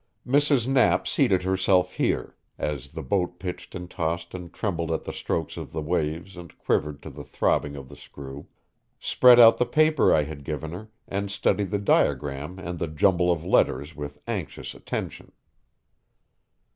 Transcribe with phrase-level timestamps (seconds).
[0.25, 0.65] Mrs.
[0.67, 5.57] Knapp seated herself here, as the boat pitched and tossed and trembled at the strokes
[5.57, 8.47] of the waves and quivered to the throbbing of the screw,
[8.99, 13.31] spread out the paper I had given her, and studied the diagram and the jumble
[13.31, 15.33] of letters with anxious attention.